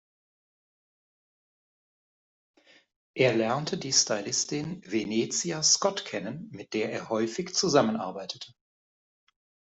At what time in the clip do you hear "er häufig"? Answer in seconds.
6.91-7.53